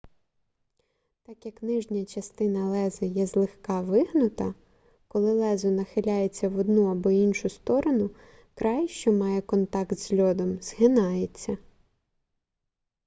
так 1.23 1.45
як 1.45 1.63
нижня 1.63 2.05
частина 2.05 2.69
леза 2.69 3.05
є 3.05 3.25
злегка 3.27 3.81
вигнута 3.81 4.53
коли 5.07 5.33
лезо 5.33 5.71
нахиляється 5.71 6.49
в 6.49 6.57
одну 6.57 6.85
або 6.91 7.11
іншу 7.11 7.49
сторону 7.49 8.09
край 8.55 8.87
що 8.87 9.11
має 9.11 9.41
контакт 9.41 9.97
з 9.99 10.13
льодом 10.19 10.57
згинається 10.61 11.57